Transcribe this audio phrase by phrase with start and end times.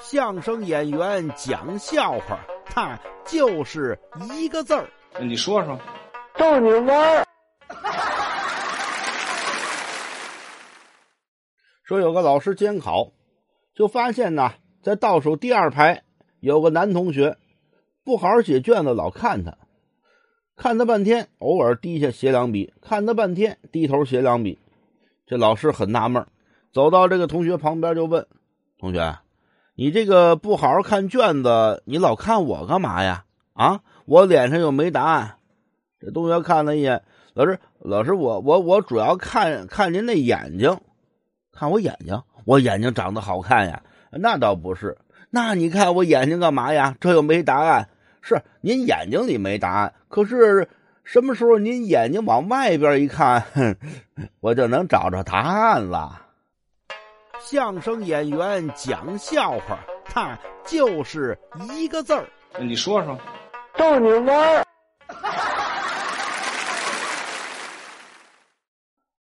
[0.00, 3.98] 相声演员讲笑话，他就是
[4.32, 4.88] 一个字儿。
[5.20, 5.78] 你说说，
[6.36, 7.26] 逗你玩儿。
[11.84, 13.12] 说有个老师监考，
[13.74, 16.02] 就发现呢，在倒数第二排
[16.40, 17.36] 有个男同学
[18.04, 19.56] 不好好写卷子，老看他，
[20.56, 24.58] 看他半天，偶尔低下写两笔，看他半天，低头写两笔。
[25.26, 26.26] 这老师很纳闷，
[26.72, 28.26] 走到这个同学旁边就问
[28.78, 29.18] ：“同学，
[29.82, 33.24] 你这个不好好看卷子，你老看我干嘛呀？
[33.52, 35.38] 啊，我脸上又没答案。”
[35.98, 37.02] 这同学看了一眼，
[37.34, 40.78] 老师，老师，我我我主要看看您那眼睛。
[41.52, 43.82] 看我眼睛，我眼睛长得好看呀？
[44.12, 44.96] 那倒不是。
[45.30, 46.94] 那你看我眼睛干嘛呀？
[47.00, 47.88] 这又没答案。
[48.20, 50.68] 是您眼睛里没答案，可是
[51.02, 53.44] 什么时候您眼睛往外边一看，
[54.38, 56.21] 我就能找着答案了。
[57.44, 61.36] 相声演员讲笑话，他就是
[61.76, 62.24] 一个字儿。
[62.60, 63.18] 你说说，
[63.76, 64.64] 逗你玩儿。